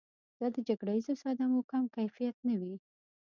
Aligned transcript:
دا 0.39 0.47
د 0.55 0.57
جګړیزو 0.67 1.13
صدمو 1.23 1.59
کم 1.71 1.83
کیفیت 1.95 2.35
نه 2.47 2.55
وي. 2.61 2.75